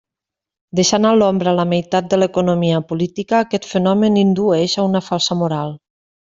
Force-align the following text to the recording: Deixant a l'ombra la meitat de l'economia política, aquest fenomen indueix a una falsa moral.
Deixant 0.79 1.03
a 1.09 1.11
l'ombra 1.17 1.53
la 1.59 1.65
meitat 1.73 2.07
de 2.15 2.19
l'economia 2.21 2.81
política, 2.93 3.43
aquest 3.45 3.71
fenomen 3.75 4.21
indueix 4.25 4.77
a 4.83 4.91
una 4.91 5.07
falsa 5.13 5.41
moral. 5.47 5.81